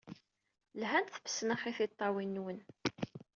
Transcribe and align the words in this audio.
Lhant 0.79 1.13
tfesnax 1.13 1.61
i 1.71 1.73
tiṭṭawin-nwen. 1.77 2.59